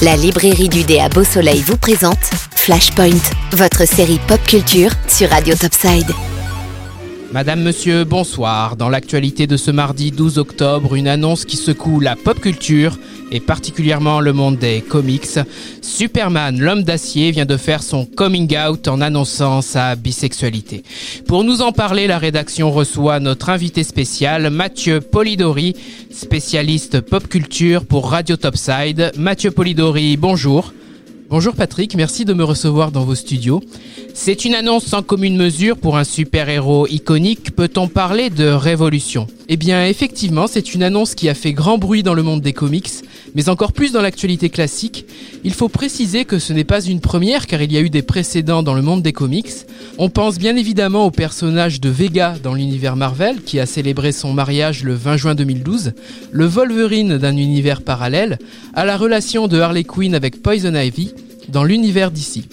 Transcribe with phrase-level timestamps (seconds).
[0.00, 2.22] La librairie du dé à Beau Soleil vous présente
[2.54, 3.18] Flashpoint,
[3.50, 6.12] votre série pop culture sur Radio Topside.
[7.32, 8.76] Madame, monsieur, bonsoir.
[8.76, 12.96] Dans l'actualité de ce mardi 12 octobre, une annonce qui secoue la pop culture
[13.30, 15.38] et particulièrement le monde des comics.
[15.82, 20.82] Superman, l'homme d'acier, vient de faire son coming out en annonçant sa bisexualité.
[21.26, 25.74] Pour nous en parler, la rédaction reçoit notre invité spécial, Mathieu Polidori,
[26.10, 29.12] spécialiste pop culture pour Radio Topside.
[29.16, 30.72] Mathieu Polidori, bonjour.
[31.30, 33.60] Bonjour Patrick, merci de me recevoir dans vos studios.
[34.20, 37.54] C'est une annonce sans commune mesure pour un super-héros iconique.
[37.54, 39.28] Peut-on parler de révolution?
[39.48, 42.52] Eh bien effectivement, c'est une annonce qui a fait grand bruit dans le monde des
[42.52, 42.90] comics,
[43.36, 45.06] mais encore plus dans l'actualité classique.
[45.44, 48.02] Il faut préciser que ce n'est pas une première car il y a eu des
[48.02, 49.52] précédents dans le monde des comics.
[49.98, 54.32] On pense bien évidemment au personnage de Vega dans l'univers Marvel qui a célébré son
[54.32, 55.92] mariage le 20 juin 2012,
[56.32, 58.40] le Wolverine d'un univers parallèle,
[58.74, 61.14] à la relation de Harley Quinn avec Poison Ivy
[61.48, 62.48] dans l'univers d'ici.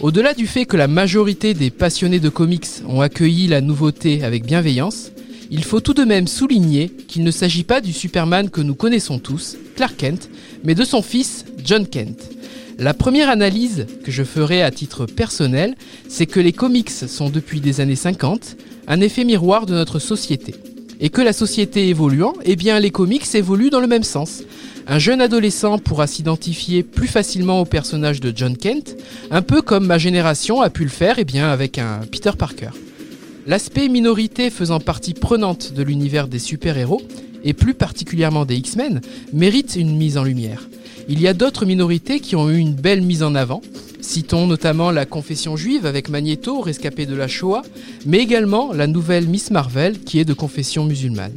[0.00, 4.44] Au-delà du fait que la majorité des passionnés de comics ont accueilli la nouveauté avec
[4.44, 5.12] bienveillance,
[5.50, 9.18] il faut tout de même souligner qu'il ne s'agit pas du Superman que nous connaissons
[9.20, 10.30] tous, Clark Kent,
[10.64, 12.30] mais de son fils, John Kent.
[12.78, 15.76] La première analyse que je ferai à titre personnel,
[16.08, 18.56] c'est que les comics sont depuis des années 50
[18.88, 20.56] un effet miroir de notre société.
[21.00, 24.42] Et que la société évoluant, eh bien les comics évoluent dans le même sens.
[24.86, 28.96] Un jeune adolescent pourra s'identifier plus facilement au personnage de John Kent,
[29.30, 32.70] un peu comme ma génération a pu le faire eh bien, avec un Peter Parker.
[33.46, 37.00] L'aspect minorité faisant partie prenante de l'univers des super-héros,
[37.44, 39.00] et plus particulièrement des X-Men,
[39.32, 40.68] mérite une mise en lumière.
[41.08, 43.62] Il y a d'autres minorités qui ont eu une belle mise en avant.
[44.02, 47.62] Citons notamment la confession juive avec Magneto, rescapé de la Shoah,
[48.04, 51.34] mais également la nouvelle Miss Marvel qui est de confession musulmane.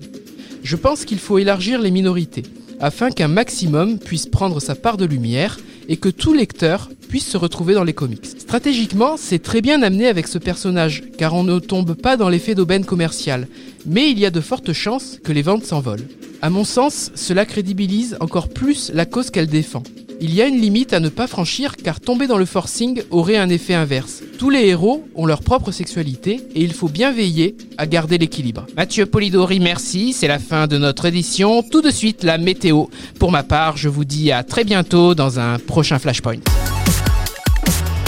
[0.64, 2.44] Je pense qu'il faut élargir les minorités
[2.80, 7.38] afin qu'un maximum puisse prendre sa part de lumière et que tout lecteur puisse se
[7.38, 8.26] retrouver dans les comics.
[8.26, 12.56] Stratégiquement, c'est très bien amené avec ce personnage, car on ne tombe pas dans l'effet
[12.56, 13.48] d'aubaine commerciale,
[13.86, 16.08] mais il y a de fortes chances que les ventes s'envolent.
[16.42, 19.84] À mon sens, cela crédibilise encore plus la cause qu'elle défend.
[20.20, 23.38] Il y a une limite à ne pas franchir car tomber dans le forcing aurait
[23.38, 24.24] un effet inverse.
[24.40, 28.66] Tous les héros ont leur propre sexualité et il faut bien veiller à garder l'équilibre.
[28.76, 31.62] Mathieu Polidori, merci, c'est la fin de notre édition.
[31.62, 32.86] Tout de suite la météo.
[33.20, 36.40] Pour ma part, je vous dis à très bientôt dans un prochain Flashpoint.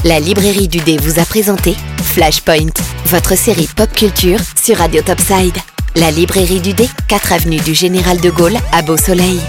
[0.03, 2.73] La librairie du dé vous a présenté Flashpoint,
[3.05, 5.57] votre série pop culture sur Radio Topside.
[5.95, 9.39] La librairie du dé, 4 avenue du Général de Gaulle à Beau Soleil.